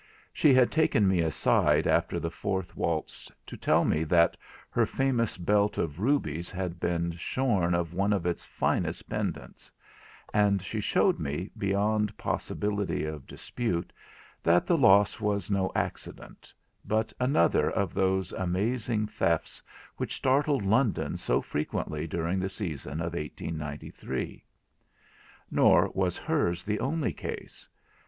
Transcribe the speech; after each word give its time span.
She 0.33 0.51
had 0.51 0.71
taken 0.71 1.07
me 1.07 1.19
aside 1.19 1.85
after 1.85 2.19
the 2.19 2.31
fourth 2.31 2.75
waltz 2.75 3.31
to 3.45 3.55
tell 3.55 3.85
me 3.85 4.03
that 4.05 4.35
her 4.71 4.87
famous 4.87 5.37
belt 5.37 5.77
of 5.77 5.99
rubies 5.99 6.49
had 6.49 6.79
been 6.79 7.11
shorn 7.11 7.75
of 7.75 7.93
one 7.93 8.11
of 8.11 8.25
its 8.25 8.43
finest 8.43 9.07
pendants; 9.07 9.71
and 10.33 10.59
she 10.59 10.81
showed 10.81 11.19
me 11.19 11.51
beyond 11.55 12.17
possibility 12.17 13.05
of 13.05 13.27
dispute 13.27 13.93
that 14.41 14.65
the 14.65 14.75
loss 14.75 15.19
was 15.21 15.51
no 15.51 15.71
accident, 15.75 16.51
but 16.83 17.13
another 17.19 17.69
of 17.69 17.93
those 17.93 18.31
amazing 18.31 19.05
thefts 19.05 19.61
which 19.97 20.15
startled 20.15 20.63
London 20.65 21.15
so 21.15 21.43
frequently 21.43 22.07
during 22.07 22.39
the 22.39 22.49
season 22.49 23.01
of 23.01 23.13
1893. 23.13 24.43
Nor 25.51 25.91
was 25.93 26.17
hers 26.17 26.63
the 26.63 26.79
only 26.79 27.13
case. 27.13 27.69